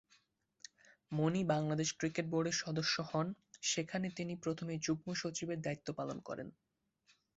[1.11, 3.27] মনি Bangladesh cricket বোর্ডের সদস্য হন,
[3.63, 6.47] সেখানে তিনি প্রথমে যুগ্ম-সচিবের দায়িত্ব পালন করেন।